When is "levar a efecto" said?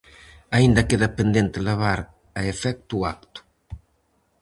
1.69-2.91